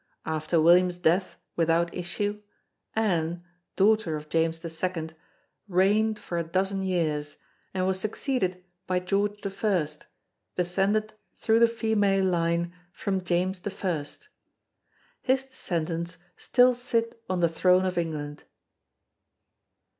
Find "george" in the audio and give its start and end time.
8.99-9.37